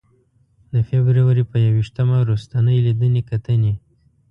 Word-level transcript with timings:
د 0.73 0.75
فبروري 0.89 1.43
په 1.51 1.57
ی 1.65 1.67
ویشتمه 1.75 2.17
روستۍ 2.29 2.77
لیدنې 2.85 3.21
کتنې. 3.31 3.73